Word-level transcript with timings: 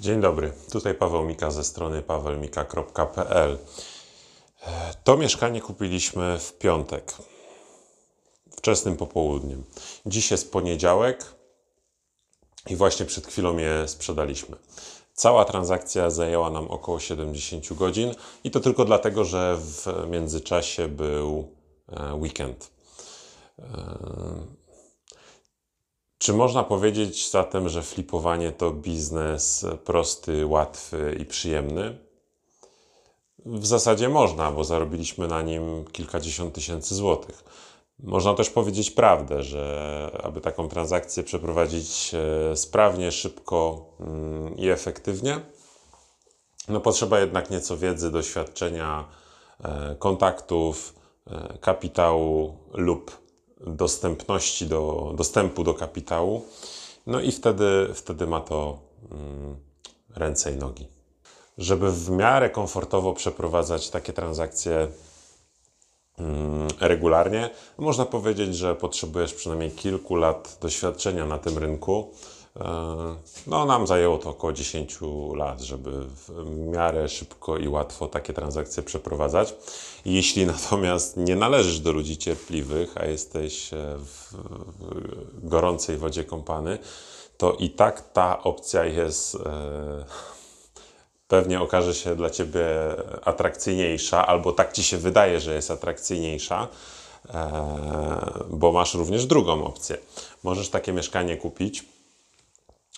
Dzień 0.00 0.20
dobry, 0.20 0.52
tutaj 0.72 0.94
Paweł 0.94 1.24
Mika 1.24 1.50
ze 1.50 1.64
strony 1.64 2.02
pawelmika.pl. 2.02 3.58
E, 4.66 4.94
To 5.04 5.16
mieszkanie 5.16 5.60
kupiliśmy 5.60 6.38
w 6.38 6.52
piątek, 6.58 7.14
wczesnym 8.56 8.96
popołudniem. 8.96 9.64
Dziś 10.06 10.30
jest 10.30 10.52
poniedziałek 10.52 11.24
i 12.70 12.76
właśnie 12.76 13.06
przed 13.06 13.26
chwilą 13.26 13.56
je 13.56 13.88
sprzedaliśmy. 13.88 14.56
Cała 15.14 15.44
transakcja 15.44 16.10
zajęła 16.10 16.50
nam 16.50 16.68
około 16.68 17.00
70 17.00 17.72
godzin 17.72 18.14
i 18.44 18.50
to 18.50 18.60
tylko 18.60 18.84
dlatego, 18.84 19.24
że 19.24 19.56
w 19.60 19.86
międzyczasie 20.10 20.88
był 20.88 21.48
e, 21.88 22.14
weekend. 22.14 22.70
Czy 26.18 26.32
można 26.32 26.64
powiedzieć 26.64 27.30
zatem, 27.30 27.68
że 27.68 27.82
flipowanie 27.82 28.52
to 28.52 28.70
biznes 28.70 29.66
prosty, 29.84 30.46
łatwy 30.46 31.16
i 31.20 31.24
przyjemny? 31.24 31.98
W 33.46 33.66
zasadzie 33.66 34.08
można, 34.08 34.52
bo 34.52 34.64
zarobiliśmy 34.64 35.28
na 35.28 35.42
nim 35.42 35.84
kilkadziesiąt 35.92 36.54
tysięcy 36.54 36.94
złotych. 36.94 37.44
Można 37.98 38.34
też 38.34 38.50
powiedzieć 38.50 38.90
prawdę, 38.90 39.42
że 39.42 40.10
aby 40.22 40.40
taką 40.40 40.68
transakcję 40.68 41.22
przeprowadzić 41.22 42.14
e, 42.14 42.56
sprawnie, 42.56 43.12
szybko 43.12 43.86
mm, 44.00 44.56
i 44.56 44.68
efektywnie, 44.68 45.40
no 46.68 46.80
potrzeba 46.80 47.20
jednak 47.20 47.50
nieco 47.50 47.76
wiedzy, 47.76 48.10
doświadczenia, 48.10 49.08
e, 49.64 49.96
kontaktów, 49.98 50.94
e, 51.26 51.58
kapitału 51.58 52.58
lub 52.72 53.25
dostępności 53.60 54.66
do, 54.66 55.12
dostępu 55.16 55.64
do 55.64 55.74
kapitału. 55.74 56.44
No 57.06 57.20
i 57.20 57.32
wtedy, 57.32 57.88
wtedy 57.94 58.26
ma 58.26 58.40
to 58.40 58.78
mm, 59.10 59.56
ręce 60.14 60.52
i 60.52 60.56
nogi. 60.56 60.86
Żeby 61.58 61.92
w 61.92 62.10
miarę 62.10 62.50
komfortowo 62.50 63.12
przeprowadzać 63.12 63.90
takie 63.90 64.12
transakcje 64.12 64.88
mm, 66.18 66.68
regularnie, 66.80 67.50
można 67.78 68.04
powiedzieć, 68.04 68.56
że 68.56 68.74
potrzebujesz 68.74 69.34
przynajmniej 69.34 69.70
kilku 69.70 70.16
lat 70.16 70.58
doświadczenia 70.60 71.26
na 71.26 71.38
tym 71.38 71.58
rynku. 71.58 72.14
E, 72.60 73.16
No, 73.46 73.66
nam 73.66 73.86
zajęło 73.86 74.18
to 74.18 74.30
około 74.30 74.52
10 74.52 74.98
lat, 75.34 75.60
żeby 75.60 75.90
w 75.90 76.30
miarę 76.72 77.08
szybko 77.08 77.58
i 77.58 77.68
łatwo 77.68 78.08
takie 78.08 78.32
transakcje 78.32 78.82
przeprowadzać. 78.82 79.54
Jeśli 80.04 80.46
natomiast 80.56 81.16
nie 81.16 81.36
należysz 81.36 81.80
do 81.80 81.92
ludzi 81.92 82.16
cierpliwych, 82.18 82.96
a 82.96 83.04
jesteś 83.04 83.72
e, 83.72 83.76
w 83.98 84.34
gorącej 85.48 85.96
wodzie 85.96 86.24
kąpany, 86.24 86.78
to 87.38 87.52
i 87.52 87.70
tak 87.70 88.12
ta 88.12 88.42
opcja 88.42 88.84
jest 88.84 89.34
e, 89.34 90.04
pewnie 91.28 91.60
okaże 91.60 91.94
się 91.94 92.16
dla 92.16 92.30
Ciebie 92.30 92.66
atrakcyjniejsza, 93.24 94.26
albo 94.26 94.52
tak 94.52 94.72
Ci 94.72 94.82
się 94.84 94.98
wydaje, 94.98 95.40
że 95.40 95.54
jest 95.54 95.70
atrakcyjniejsza, 95.70 96.68
bo 98.50 98.72
masz 98.72 98.94
również 98.94 99.26
drugą 99.26 99.64
opcję. 99.64 99.98
Możesz 100.42 100.68
takie 100.68 100.92
mieszkanie 100.92 101.36
kupić, 101.36 101.84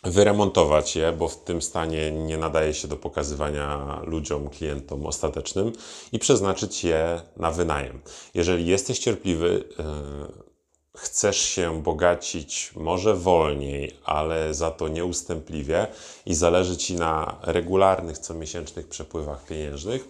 wyremontować 0.04 0.96
je, 0.96 1.12
bo 1.12 1.28
w 1.28 1.44
tym 1.44 1.62
stanie 1.62 2.10
nie 2.10 2.36
nadaje 2.36 2.74
się 2.74 2.88
do 2.88 2.96
pokazywania 2.96 4.00
ludziom, 4.04 4.50
klientom 4.50 5.06
ostatecznym 5.06 5.72
i 6.12 6.18
przeznaczyć 6.18 6.84
je 6.84 7.20
na 7.36 7.50
wynajem. 7.50 8.00
Jeżeli 8.34 8.66
jesteś 8.66 8.98
cierpliwy, 8.98 9.64
e, 9.78 10.48
chcesz 10.96 11.40
się 11.40 11.82
bogacić 11.82 12.72
może 12.76 13.14
wolniej, 13.14 13.96
ale 14.04 14.54
za 14.54 14.70
to 14.70 14.88
nieustępliwie 14.88 15.86
i 16.26 16.34
zależy 16.34 16.76
Ci 16.76 16.94
na 16.94 17.38
regularnych, 17.42 18.18
comiesięcznych 18.18 18.88
przepływach 18.88 19.44
pieniężnych, 19.44 20.08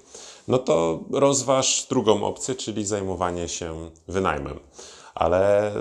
no 0.49 0.59
to 0.59 1.05
rozważ 1.11 1.87
drugą 1.91 2.25
opcję, 2.25 2.55
czyli 2.55 2.87
zajmowanie 2.87 3.49
się 3.49 3.91
wynajmem. 4.09 4.61
Ale 5.15 5.73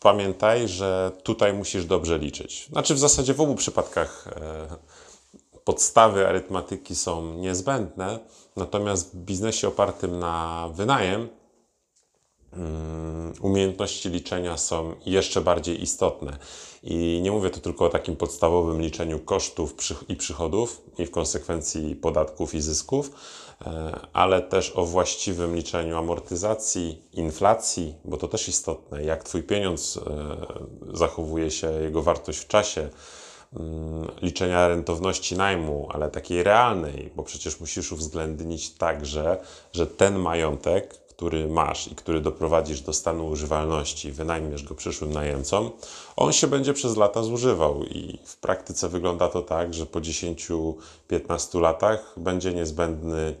pamiętaj, 0.00 0.68
że 0.68 1.12
tutaj 1.22 1.52
musisz 1.52 1.84
dobrze 1.84 2.18
liczyć. 2.18 2.68
Znaczy, 2.72 2.94
w 2.94 2.98
zasadzie 2.98 3.34
w 3.34 3.40
obu 3.40 3.54
przypadkach 3.54 4.28
e, 4.28 4.76
podstawy 5.64 6.28
arytmetyki 6.28 6.94
są 6.94 7.34
niezbędne, 7.34 8.18
natomiast 8.56 9.14
w 9.14 9.16
biznesie 9.16 9.68
opartym 9.68 10.18
na 10.18 10.68
wynajem 10.72 11.28
umiejętności 13.40 14.08
liczenia 14.08 14.56
są 14.56 14.94
jeszcze 15.06 15.40
bardziej 15.40 15.82
istotne. 15.82 16.38
I 16.82 17.20
nie 17.22 17.30
mówię 17.30 17.50
tu 17.50 17.60
tylko 17.60 17.84
o 17.84 17.88
takim 17.88 18.16
podstawowym 18.16 18.80
liczeniu 18.80 19.18
kosztów 19.18 19.74
i 20.08 20.16
przychodów, 20.16 20.82
i 20.98 21.06
w 21.06 21.10
konsekwencji 21.10 21.96
podatków 21.96 22.54
i 22.54 22.60
zysków, 22.60 23.10
e, 23.66 24.00
ale 24.12 24.42
też 24.42 24.70
o 24.70 24.84
właściwym 24.84 25.56
liczeniu 25.56 25.98
amortyzacji, 25.98 27.02
inflacji, 27.12 27.94
bo 28.04 28.16
to 28.16 28.28
też 28.28 28.48
istotne, 28.48 29.04
jak 29.04 29.24
Twój 29.24 29.42
pieniądz 29.42 29.96
e, 29.96 30.96
zachowuje 30.96 31.50
się, 31.50 31.72
jego 31.72 32.02
wartość 32.02 32.38
w 32.38 32.48
czasie, 32.48 32.88
liczenia 34.22 34.68
rentowności 34.68 35.36
najmu, 35.36 35.88
ale 35.90 36.10
takiej 36.10 36.42
realnej, 36.42 37.10
bo 37.16 37.22
przecież 37.22 37.60
musisz 37.60 37.92
uwzględnić 37.92 38.70
także, 38.70 39.38
że 39.72 39.86
ten 39.86 40.18
majątek, 40.18 41.07
który 41.18 41.48
masz 41.48 41.88
i 41.88 41.94
który 41.94 42.20
doprowadzisz 42.20 42.80
do 42.80 42.92
stanu 42.92 43.28
używalności, 43.28 44.12
wynajmiesz 44.12 44.62
go 44.62 44.74
przyszłym 44.74 45.12
najemcom, 45.12 45.70
on 46.16 46.32
się 46.32 46.46
będzie 46.46 46.74
przez 46.74 46.96
lata 46.96 47.22
zużywał 47.22 47.84
i 47.84 48.18
w 48.24 48.36
praktyce 48.36 48.88
wygląda 48.88 49.28
to 49.28 49.42
tak, 49.42 49.74
że 49.74 49.86
po 49.86 50.00
10-15 50.00 51.60
latach 51.60 52.14
będzie 52.16 52.54
niezbędny 52.54 53.34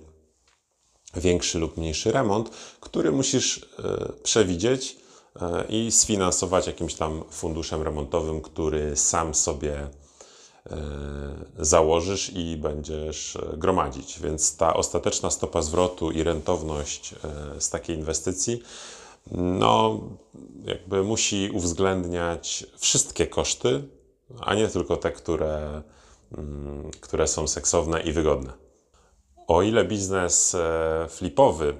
większy 1.16 1.58
lub 1.58 1.76
mniejszy 1.76 2.12
remont, 2.12 2.50
który 2.80 3.12
musisz 3.12 3.58
e, 3.58 4.12
przewidzieć 4.22 4.96
e, 5.40 5.64
i 5.68 5.92
sfinansować 5.92 6.66
jakimś 6.66 6.94
tam 6.94 7.24
funduszem 7.30 7.82
remontowym, 7.82 8.40
który 8.40 8.96
sam 8.96 9.34
sobie 9.34 9.88
założysz 11.58 12.30
i 12.34 12.56
będziesz 12.56 13.36
e, 13.36 13.56
gromadzić. 13.56 14.20
Więc 14.20 14.56
ta 14.56 14.74
ostateczna 14.74 15.30
stopa 15.30 15.62
zwrotu 15.62 16.10
i 16.10 16.22
rentowność 16.22 17.12
e, 17.14 17.60
z 17.60 17.70
takiej 17.70 17.96
inwestycji 17.96 18.62
no, 19.32 20.00
jakby 20.64 21.04
musi 21.04 21.50
uwzględniać 21.54 22.66
wszystkie 22.78 23.26
koszty, 23.26 23.88
a 24.40 24.54
nie 24.54 24.68
tylko 24.68 24.96
te, 24.96 25.12
które, 25.12 25.82
mm, 26.38 26.90
które 27.00 27.26
są 27.28 27.48
seksowne 27.48 28.00
i 28.00 28.12
wygodne. 28.12 28.52
O 29.46 29.62
ile 29.62 29.84
biznes 29.84 30.54
e, 30.54 31.06
flipowy 31.08 31.74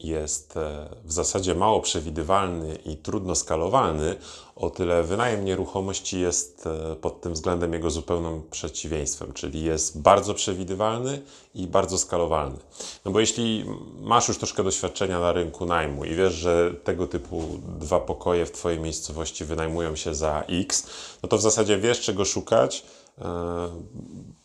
jest 0.00 0.56
e, 0.56 0.88
w 1.04 1.12
zasadzie 1.12 1.54
mało 1.54 1.80
przewidywalny 1.80 2.78
i 2.86 2.96
trudno 2.96 3.34
skalowalny, 3.34 4.16
o 4.56 4.70
tyle 4.70 5.02
wynajem 5.02 5.44
nieruchomości 5.44 6.20
jest 6.20 6.66
e, 6.66 6.96
pod 6.96 7.20
tym 7.20 7.32
względem 7.32 7.72
jego 7.72 7.90
zupełnym 7.90 8.42
przeciwieństwem, 8.50 9.32
czyli 9.32 9.62
jest 9.62 10.00
bardzo 10.00 10.34
przewidywalny 10.34 11.22
i 11.54 11.66
bardzo 11.66 11.98
skalowalny. 11.98 12.58
No 13.04 13.10
bo 13.10 13.20
jeśli 13.20 13.64
masz 14.00 14.28
już 14.28 14.38
troszkę 14.38 14.64
doświadczenia 14.64 15.20
na 15.20 15.32
rynku 15.32 15.66
najmu 15.66 16.04
i 16.04 16.14
wiesz, 16.14 16.34
że 16.34 16.74
tego 16.84 17.06
typu 17.06 17.60
dwa 17.78 18.00
pokoje 18.00 18.46
w 18.46 18.52
Twojej 18.52 18.80
miejscowości 18.80 19.44
wynajmują 19.44 19.96
się 19.96 20.14
za 20.14 20.44
X, 20.48 20.86
no 21.22 21.28
to 21.28 21.38
w 21.38 21.40
zasadzie 21.40 21.78
wiesz, 21.78 22.00
czego 22.00 22.24
szukać 22.24 22.84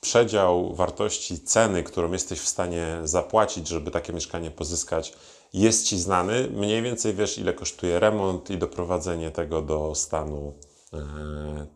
przedział 0.02 0.76
wartości 0.76 1.40
ceny, 1.40 1.84
którą 1.84 2.12
jesteś 2.12 2.40
w 2.40 2.48
stanie 2.48 3.00
zapłacić, 3.04 3.68
żeby 3.68 3.92
takie 3.92 4.14
mieszkanie 4.14 4.52
pozyskać, 4.52 5.14
jest 5.54 5.86
Ci 5.86 6.00
znany. 6.00 6.50
Mniej 6.50 6.82
więcej 6.82 7.14
wiesz, 7.14 7.38
ile 7.38 7.54
kosztuje 7.54 8.00
remont 8.00 8.50
i 8.50 8.58
doprowadzenie 8.58 9.32
tego 9.32 9.62
do 9.62 9.96
stanu 9.96 10.54
e, 10.94 10.98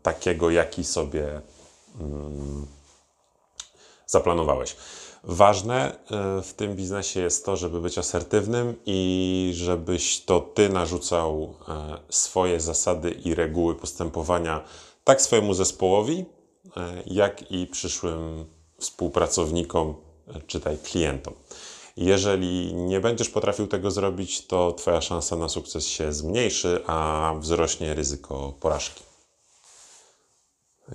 takiego, 0.01 0.49
jaki 0.49 0.83
sobie 0.83 1.41
mm, 1.99 2.67
zaplanowałeś. 4.07 4.75
Ważne 5.23 5.91
e, 6.11 6.41
w 6.41 6.53
tym 6.53 6.75
biznesie 6.75 7.19
jest 7.19 7.45
to, 7.45 7.57
żeby 7.57 7.81
być 7.81 7.97
asertywnym 7.97 8.75
i 8.85 9.52
żebyś 9.55 10.25
to 10.25 10.40
ty 10.40 10.69
narzucał 10.69 11.53
e, 11.67 11.97
swoje 12.09 12.59
zasady 12.59 13.11
i 13.11 13.35
reguły 13.35 13.75
postępowania 13.75 14.63
tak 15.03 15.22
swojemu 15.22 15.53
zespołowi, 15.53 16.19
e, 16.19 16.39
jak 17.05 17.51
i 17.51 17.67
przyszłym 17.67 18.45
współpracownikom, 18.79 19.95
e, 20.27 20.41
czytaj 20.41 20.77
klientom. 20.77 21.33
Jeżeli 21.97 22.73
nie 22.73 22.99
będziesz 22.99 23.29
potrafił 23.29 23.67
tego 23.67 23.91
zrobić, 23.91 24.47
to 24.47 24.71
Twoja 24.71 25.01
szansa 25.01 25.35
na 25.35 25.49
sukces 25.49 25.87
się 25.87 26.13
zmniejszy, 26.13 26.83
a 26.87 27.33
wzrośnie 27.39 27.93
ryzyko 27.93 28.53
porażki. 28.59 29.03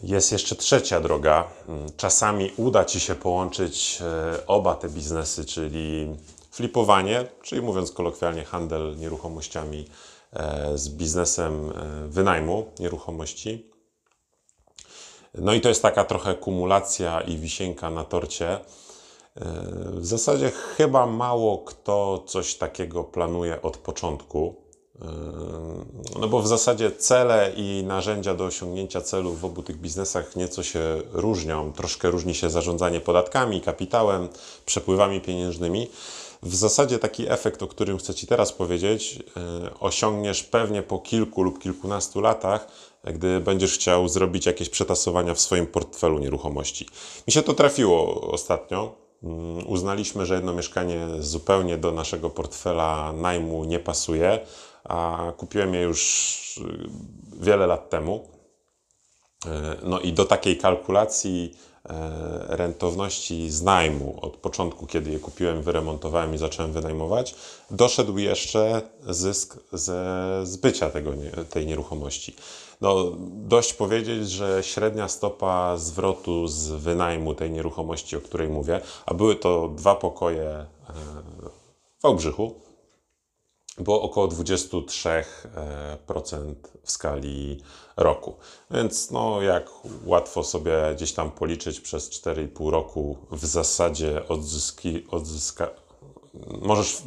Jest 0.03 0.33
jeszcze 0.33 0.57
trzecia 0.57 1.01
droga. 1.01 1.49
Czasami 1.97 2.51
uda 2.57 2.85
Ci 2.85 3.01
się 3.01 3.15
połączyć 3.15 3.99
e, 4.01 4.47
oba 4.47 4.75
te 4.75 4.89
biznesy, 4.89 5.45
czyli 5.45 6.17
flipowanie, 6.51 7.29
czyli 7.43 7.63
mówiąc 7.63 7.93
kolokwialnie, 7.93 8.45
handel 8.45 8.97
nieruchomościami 8.97 9.89
e, 10.33 10.79
z 10.79 10.89
biznesem 10.89 11.71
e, 11.71 12.09
wynajmu 12.09 12.73
nieruchomości. 12.79 13.74
No 15.35 15.55
i 15.55 15.61
to 15.61 15.69
jest 15.69 15.83
taka 15.83 16.05
trochę 16.05 16.35
kumulacja 16.35 17.21
i 17.21 17.37
wisienka 17.37 17.91
na 17.91 18.05
torcie. 18.05 18.59
W 19.87 20.07
zasadzie 20.07 20.51
chyba 20.51 21.07
mało 21.07 21.59
kto 21.59 22.25
coś 22.27 22.55
takiego 22.55 23.05
planuje 23.05 23.63
od 23.63 23.77
początku. 23.77 24.55
No 26.21 26.29
bo 26.29 26.43
w 26.43 26.47
zasadzie 26.47 26.91
cele 26.91 27.53
i 27.57 27.85
narzędzia 27.87 28.35
do 28.35 28.45
osiągnięcia 28.45 29.01
celów 29.01 29.41
w 29.41 29.45
obu 29.45 29.63
tych 29.63 29.77
biznesach 29.77 30.37
nieco 30.37 30.63
się 30.63 31.03
różnią. 31.13 31.73
Troszkę 31.73 32.11
różni 32.11 32.35
się 32.35 32.51
zarządzanie 32.51 33.01
podatkami, 33.01 33.61
kapitałem, 33.61 34.29
przepływami 34.67 35.21
pieniężnymi. 35.21 35.91
W 36.45 36.55
zasadzie 36.55 36.99
taki 36.99 37.31
efekt, 37.31 37.63
o 37.63 37.67
którym 37.67 37.99
chcę 37.99 38.15
Ci 38.15 38.27
teraz 38.27 38.53
powiedzieć, 38.53 39.19
e, 39.37 39.81
osiągniesz 39.81 40.43
pewnie 40.43 40.83
po 40.83 40.99
kilku 40.99 41.43
lub 41.43 41.59
kilkunastu 41.59 42.21
latach, 42.21 42.67
gdy 43.05 43.41
będziesz 43.41 43.75
chciał 43.75 44.09
zrobić 44.09 44.47
jakieś 44.47 44.69
przetasowania 44.69 45.35
w 45.35 45.41
swoim 45.41 45.67
portfelu 45.67 46.19
nieruchomości. 46.19 46.87
Mi 47.27 47.33
się 47.33 47.43
to 47.43 47.55
trafiło 47.55 48.21
ostatnio. 48.31 48.95
Mm, 49.23 49.67
uznaliśmy, 49.67 50.27
że 50.27 50.35
jedno 50.35 50.55
mieszkanie 50.55 51.07
zupełnie 51.19 51.77
do 51.77 51.93
naszego 51.93 52.31
portfela 52.31 53.13
najmu 53.13 53.65
nie 53.65 53.79
pasuje, 53.79 54.39
a 54.85 55.33
kupiłem 55.37 55.75
je 55.75 55.83
już 55.83 56.01
y, 56.59 56.89
wiele 57.41 57.67
lat 57.67 57.91
temu. 57.91 58.34
E, 59.47 59.77
no 59.83 60.01
i 60.01 60.13
do 60.13 60.25
takiej 60.25 60.57
kalkulacji 60.57 61.55
e, 61.85 62.57
rentowności 62.57 63.51
z 63.51 63.63
najmu 63.63 64.19
od 64.23 64.37
początku, 64.37 64.87
kiedy 64.87 65.11
je 65.11 65.19
kupiłem, 65.19 65.63
wyremontowałem 65.63 66.35
i 66.35 66.39
zacząłem 66.39 66.73
wynajmować, 66.73 67.35
doszedł 67.71 68.19
jeszcze 68.19 68.83
zysk 69.09 69.59
ze 69.73 70.41
zbycia 70.45 70.91
tego, 70.91 71.13
tej 71.51 71.67
nieruchomości. 71.67 72.37
No, 72.81 73.13
dość 73.29 73.75
powiedzieć, 73.75 74.31
że 74.31 74.63
średnia 74.63 75.09
stopa 75.09 75.77
zwrotu 75.77 76.49
z 76.49 76.69
wynajmu 76.69 77.35
tej 77.35 77.51
nieruchomości, 77.51 78.17
o 78.17 78.21
której 78.21 78.49
mówię, 78.49 78.81
a 79.07 79.15
były 79.15 79.37
to 79.37 79.69
dwa 79.69 79.95
pokoje 79.95 80.51
e, 80.51 80.67
w 81.99 82.03
Wałbrzychu, 82.03 82.55
było 83.79 84.03
około 84.03 84.29
23% 84.29 85.25
w 86.83 86.91
skali 86.91 87.61
roku. 87.97 88.37
Więc 88.71 89.11
no, 89.11 89.43
jak 89.43 89.71
łatwo 90.05 90.45
sobie 90.45 90.73
gdzieś 90.95 91.13
tam 91.13 91.31
policzyć 91.31 91.81
przez 91.81 92.11
4,5 92.11 92.71
roku 92.71 93.17
w 93.31 93.47
zasadzie 93.47 94.29
odzyski, 94.29 95.07
odzyska, 95.11 95.71
możesz 96.63 97.03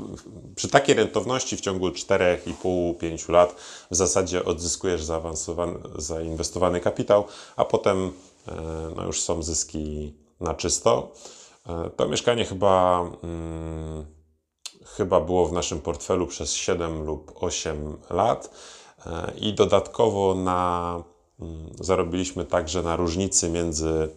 przy 0.55 0.67
takiej 0.67 0.95
rentowności 0.95 1.57
w 1.57 1.61
ciągu 1.61 1.89
4,5-5 1.89 3.29
lat 3.29 3.55
w 3.91 3.95
zasadzie 3.95 4.45
odzyskujesz 4.45 5.03
zaawansowany, 5.03 5.79
zainwestowany 5.95 6.79
kapitał, 6.79 7.23
a 7.55 7.65
potem 7.65 8.11
e, 8.47 8.53
no, 8.95 9.05
już 9.05 9.21
są 9.21 9.43
zyski 9.43 10.13
na 10.39 10.53
czysto. 10.53 11.11
E, 11.67 11.89
to 11.95 12.07
mieszkanie 12.07 12.45
chyba, 12.45 13.05
hmm, 13.21 14.05
chyba 14.95 15.21
było 15.21 15.47
w 15.47 15.53
naszym 15.53 15.81
portfelu 15.81 16.27
przez 16.27 16.53
7 16.53 17.03
lub 17.03 17.31
8 17.35 17.97
lat 18.09 18.49
e, 19.05 19.31
i 19.37 19.53
dodatkowo 19.53 20.35
na, 20.35 21.03
hmm, 21.39 21.69
zarobiliśmy 21.79 22.45
także 22.45 22.83
na 22.83 22.95
różnicy 22.95 23.49
między 23.49 24.09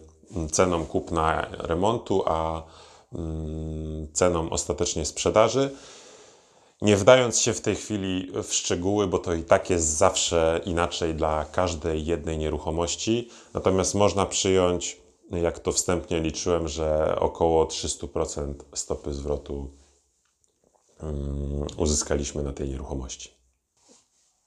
ceną 0.51 0.85
kupna 0.85 1.47
remontu 1.51 2.23
a 2.25 2.63
Mm, 3.15 4.07
ceną 4.13 4.49
ostatecznie 4.49 5.05
sprzedaży. 5.05 5.75
Nie 6.81 6.97
wdając 6.97 7.39
się 7.39 7.53
w 7.53 7.61
tej 7.61 7.75
chwili 7.75 8.31
w 8.43 8.53
szczegóły, 8.53 9.07
bo 9.07 9.19
to 9.19 9.33
i 9.33 9.43
tak 9.43 9.69
jest 9.69 9.87
zawsze 9.87 10.61
inaczej 10.65 11.15
dla 11.15 11.45
każdej 11.45 12.05
jednej 12.05 12.37
nieruchomości. 12.37 13.29
Natomiast 13.53 13.95
można 13.95 14.25
przyjąć, 14.25 15.01
jak 15.31 15.59
to 15.59 15.71
wstępnie 15.71 16.19
liczyłem, 16.19 16.67
że 16.67 17.15
około 17.19 17.65
300% 17.65 18.53
stopy 18.73 19.13
zwrotu 19.13 19.53
mm, 19.53 19.71
uzyskaliśmy 21.77 22.43
na 22.43 22.53
tej 22.53 22.69
nieruchomości. 22.69 23.41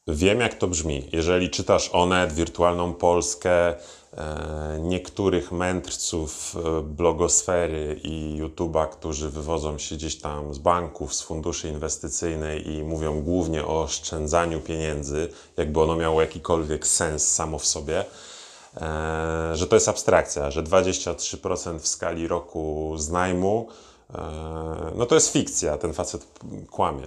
Wiem, 0.06 0.40
jak 0.40 0.54
to 0.54 0.68
brzmi. 0.68 1.08
Jeżeli 1.12 1.50
czytasz 1.50 1.90
Onet, 1.92 2.32
Wirtualną 2.32 2.94
Polskę, 2.94 3.68
e, 3.68 3.76
niektórych 4.80 5.52
mędrców 5.52 6.56
e, 6.56 6.82
blogosfery 6.82 8.00
i 8.02 8.42
YouTube'a, 8.42 8.88
którzy 8.88 9.30
wywodzą 9.30 9.78
się 9.78 9.94
gdzieś 9.94 10.20
tam 10.20 10.54
z 10.54 10.58
banków, 10.58 11.14
z 11.14 11.22
funduszy 11.22 11.68
inwestycyjnej 11.68 12.68
i 12.68 12.84
mówią 12.84 13.22
głównie 13.22 13.64
o 13.64 13.82
oszczędzaniu 13.82 14.60
pieniędzy, 14.60 15.28
jakby 15.56 15.80
ono 15.80 15.96
miało 15.96 16.20
jakikolwiek 16.20 16.86
sens 16.86 17.32
samo 17.32 17.58
w 17.58 17.66
sobie, 17.66 18.04
e, 18.76 19.50
że 19.54 19.66
to 19.66 19.76
jest 19.76 19.88
abstrakcja, 19.88 20.50
że 20.50 20.62
23% 20.62 21.78
w 21.78 21.88
skali 21.88 22.28
roku 22.28 22.94
z 22.96 23.10
najmu, 23.10 23.68
no 24.94 25.06
to 25.06 25.14
jest 25.14 25.32
fikcja, 25.32 25.78
ten 25.78 25.92
facet 25.92 26.26
kłamie. 26.70 27.06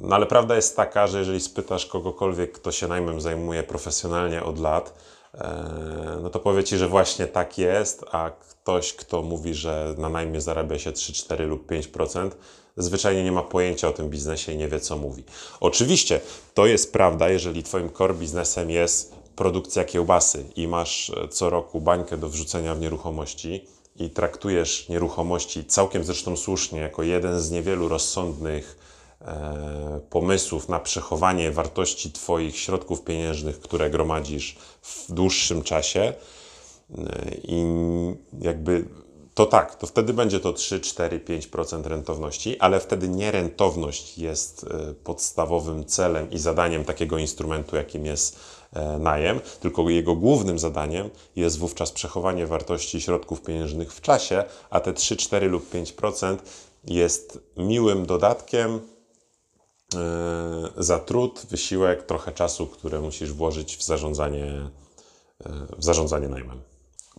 No 0.00 0.16
ale 0.16 0.26
prawda 0.26 0.56
jest 0.56 0.76
taka, 0.76 1.06
że 1.06 1.18
jeżeli 1.18 1.40
spytasz 1.40 1.86
kogokolwiek, 1.86 2.52
kto 2.52 2.72
się 2.72 2.88
najmem 2.88 3.20
zajmuje 3.20 3.62
profesjonalnie 3.62 4.42
od 4.42 4.58
lat, 4.58 4.94
e, 5.34 6.18
no 6.22 6.30
to 6.30 6.40
powie 6.40 6.64
ci, 6.64 6.78
że 6.78 6.88
właśnie 6.88 7.26
tak 7.26 7.58
jest, 7.58 8.04
a 8.12 8.30
ktoś, 8.30 8.92
kto 8.92 9.22
mówi, 9.22 9.54
że 9.54 9.94
na 9.98 10.08
najmie 10.08 10.40
zarabia 10.40 10.78
się 10.78 10.92
3, 10.92 11.12
4 11.12 11.46
lub 11.46 11.66
5%, 11.66 12.30
zwyczajnie 12.76 13.24
nie 13.24 13.32
ma 13.32 13.42
pojęcia 13.42 13.88
o 13.88 13.92
tym 13.92 14.10
biznesie 14.10 14.52
i 14.52 14.56
nie 14.56 14.68
wie, 14.68 14.80
co 14.80 14.96
mówi. 14.96 15.24
Oczywiście 15.60 16.20
to 16.54 16.66
jest 16.66 16.92
prawda, 16.92 17.28
jeżeli 17.28 17.62
Twoim 17.62 17.92
core 17.92 18.14
biznesem 18.14 18.70
jest 18.70 19.14
produkcja 19.36 19.84
kiełbasy 19.84 20.44
i 20.56 20.68
masz 20.68 21.10
e, 21.10 21.28
co 21.28 21.50
roku 21.50 21.80
bańkę 21.80 22.16
do 22.16 22.28
wrzucenia 22.28 22.74
w 22.74 22.80
nieruchomości 22.80 23.66
i 23.96 24.10
traktujesz 24.10 24.88
nieruchomości 24.88 25.64
całkiem 25.64 26.04
zresztą 26.04 26.36
słusznie 26.36 26.80
jako 26.80 27.02
jeden 27.02 27.40
z 27.40 27.50
niewielu 27.50 27.88
rozsądnych 27.88 28.84
E, 29.26 30.00
pomysłów 30.10 30.68
na 30.68 30.80
przechowanie 30.80 31.50
wartości 31.50 32.12
Twoich 32.12 32.56
środków 32.56 33.04
pieniężnych, 33.04 33.60
które 33.60 33.90
gromadzisz 33.90 34.56
w 34.82 35.12
dłuższym 35.12 35.62
czasie. 35.62 36.00
E, 36.00 36.14
I 37.42 37.64
jakby 38.40 38.84
to 39.34 39.46
tak, 39.46 39.74
to 39.74 39.86
wtedy 39.86 40.14
będzie 40.14 40.40
to 40.40 40.52
3, 40.52 40.80
4, 40.80 41.20
5% 41.20 41.86
rentowności, 41.86 42.58
ale 42.58 42.80
wtedy 42.80 43.08
nie 43.08 43.30
rentowność 43.30 44.18
jest 44.18 44.64
e, 44.64 44.94
podstawowym 44.94 45.84
celem 45.84 46.30
i 46.30 46.38
zadaniem 46.38 46.84
takiego 46.84 47.18
instrumentu, 47.18 47.76
jakim 47.76 48.06
jest 48.06 48.40
najem, 48.98 49.40
tylko 49.60 49.90
jego 49.90 50.14
głównym 50.14 50.58
zadaniem 50.58 51.10
jest 51.36 51.58
wówczas 51.58 51.92
przechowanie 51.92 52.46
wartości 52.46 53.00
środków 53.00 53.42
pieniężnych 53.42 53.92
w 53.92 54.00
czasie, 54.00 54.44
a 54.70 54.80
te 54.80 54.92
3, 54.92 55.16
4 55.16 55.48
lub 55.48 55.74
5% 55.74 56.36
jest 56.84 57.38
miłym 57.56 58.06
dodatkiem 58.06 58.80
E, 59.94 60.82
za 60.82 60.98
trud, 60.98 61.46
wysiłek, 61.50 62.02
trochę 62.02 62.32
czasu, 62.32 62.66
które 62.66 63.00
musisz 63.00 63.32
włożyć 63.32 63.76
w 63.76 63.82
zarządzanie, 63.82 64.44
e, 64.44 65.50
w 65.78 65.84
zarządzanie 65.84 66.28
najmem. 66.28 66.62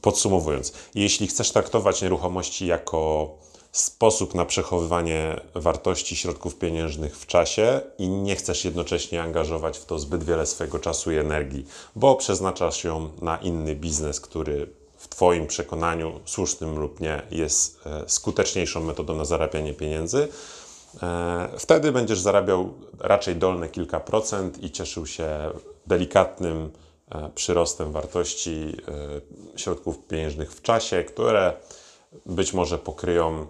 Podsumowując, 0.01 0.73
jeśli 0.95 1.27
chcesz 1.27 1.51
traktować 1.51 2.01
nieruchomości 2.01 2.67
jako 2.67 3.29
sposób 3.77 4.35
na 4.35 4.45
przechowywanie 4.45 5.39
wartości 5.55 6.15
środków 6.15 6.55
pieniężnych 6.55 7.17
w 7.17 7.25
czasie 7.25 7.81
i 7.97 8.09
nie 8.09 8.35
chcesz 8.35 8.65
jednocześnie 8.65 9.21
angażować 9.21 9.77
w 9.77 9.85
to 9.85 9.99
zbyt 9.99 10.23
wiele 10.23 10.45
swojego 10.45 10.79
czasu 10.79 11.11
i 11.11 11.17
energii, 11.17 11.65
bo 11.95 12.15
przeznaczasz 12.15 12.83
ją 12.83 13.09
na 13.21 13.37
inny 13.37 13.75
biznes, 13.75 14.19
który 14.21 14.69
w 14.97 15.07
Twoim 15.07 15.47
przekonaniu, 15.47 16.19
słusznym 16.25 16.79
lub 16.79 16.99
nie, 16.99 17.21
jest 17.31 17.79
e, 17.85 18.03
skuteczniejszą 18.07 18.83
metodą 18.83 19.15
na 19.15 19.25
zarabianie 19.25 19.73
pieniędzy, 19.73 20.27
E, 21.03 21.49
wtedy 21.59 21.91
będziesz 21.91 22.19
zarabiał 22.19 22.73
raczej 22.99 23.35
dolne 23.35 23.69
kilka 23.69 23.99
procent 23.99 24.63
i 24.63 24.71
cieszył 24.71 25.05
się 25.05 25.29
delikatnym 25.87 26.71
e, 27.11 27.29
przyrostem 27.35 27.91
wartości 27.91 28.77
środków 29.55 30.07
pieniężnych 30.07 30.51
w 30.51 30.61
czasie, 30.61 31.03
które 31.03 31.53
być 32.25 32.53
może 32.53 32.77
pokryją 32.77 33.47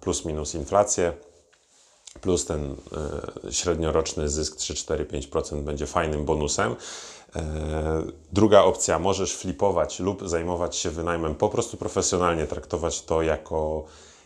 plus 0.00 0.24
minus 0.24 0.54
inflację, 0.54 1.12
plus 2.20 2.44
ten 2.44 2.76
średnioroczny 3.50 4.28
zysk 4.28 4.56
3-4-5% 4.56 5.62
będzie 5.62 5.86
fajnym 5.86 6.24
bonusem. 6.24 6.76
Druga 8.32 8.62
opcja, 8.62 8.98
możesz 8.98 9.36
flipować 9.36 10.00
lub 10.00 10.28
zajmować 10.28 10.76
się 10.76 10.90
wynajmem 10.90 11.34
po 11.34 11.48
prostu 11.48 11.76
profesjonalnie, 11.76 12.46
traktować 12.46 13.02
to 13.02 13.22
jako 13.22 13.84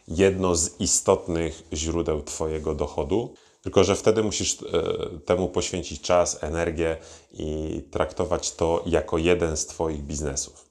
jedno 0.09 0.56
z 0.56 0.80
istotnych 0.80 1.62
źródeł 1.73 2.23
Twojego 2.23 2.75
dochodu. 2.75 3.35
Tylko, 3.62 3.85
że 3.85 3.97
wtedy 3.97 4.23
musisz 4.23 4.52
e, 4.62 5.18
temu 5.18 5.49
poświęcić 5.49 6.00
czas, 6.00 6.42
energię 6.42 6.97
i 7.32 7.80
traktować 7.90 8.52
to 8.52 8.82
jako 8.87 9.18
jeden 9.18 9.56
z 9.56 9.66
Twoich 9.66 10.02
biznesów. 10.02 10.64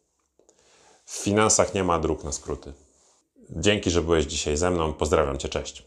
W 1.06 1.18
finansach 1.18 1.74
nie 1.74 1.84
ma 1.84 2.00
dróg 2.00 2.24
na 2.24 2.32
skróty. 2.32 2.74
Dzięki, 3.50 3.92
że 3.92 4.02
byłeś 4.02 4.26
dzisiaj 4.26 4.58
ze 4.58 4.72
mną. 4.72 4.94
Pozdrawiam 4.94 5.38
Cię, 5.38 5.50
cześć. 5.50 5.84